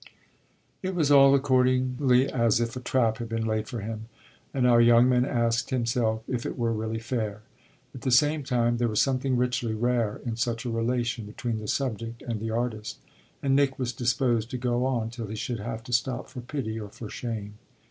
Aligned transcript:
It 0.81 0.95
was 0.95 1.11
all 1.11 1.35
accordingly 1.35 2.27
as 2.27 2.59
if 2.59 2.75
a 2.75 2.79
trap 2.79 3.19
had 3.19 3.29
been 3.29 3.45
laid 3.45 3.67
for 3.67 3.81
him, 3.81 4.07
and 4.51 4.65
our 4.65 4.81
young 4.81 5.07
man 5.07 5.25
asked 5.25 5.69
himself 5.69 6.23
if 6.27 6.43
it 6.43 6.57
were 6.57 6.73
really 6.73 6.97
fair. 6.97 7.43
At 7.93 8.01
the 8.01 8.09
same 8.09 8.43
time 8.43 8.77
there 8.77 8.87
was 8.87 8.99
something 8.99 9.37
richly 9.37 9.75
rare 9.75 10.19
in 10.25 10.37
such 10.37 10.65
a 10.65 10.71
relation 10.71 11.27
between 11.27 11.59
the 11.59 11.67
subject 11.67 12.23
and 12.23 12.39
the 12.39 12.49
artist, 12.49 12.97
and 13.43 13.55
Nick 13.55 13.77
was 13.77 13.93
disposed 13.93 14.49
to 14.49 14.57
go 14.57 14.87
on 14.87 15.11
till 15.11 15.27
he 15.27 15.35
should 15.35 15.59
have 15.59 15.83
to 15.83 15.93
stop 15.93 16.29
for 16.29 16.41
pity 16.41 16.79
or 16.79 16.89
for 16.89 17.07
shame. 17.07 17.59